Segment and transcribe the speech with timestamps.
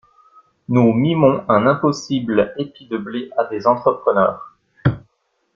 [0.67, 4.57] Nous mimons un impossible épi de blé à des entrepreneurs.